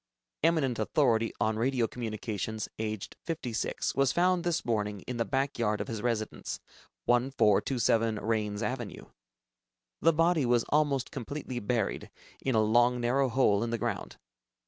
[0.41, 5.79] eminent authority on Radio Communications, aged 56, was found this morning in the back yard
[5.79, 6.59] of his residence,
[7.05, 9.05] 1427 Raines Avenue.
[10.01, 12.09] The body was almost completely buried
[12.43, 14.17] in a long narrow hole in the ground.